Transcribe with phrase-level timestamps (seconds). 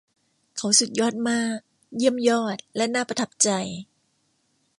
[0.57, 1.57] เขาสุดยอดมาก
[1.97, 3.49] เยี่ยมยอดและน่าประทับใจ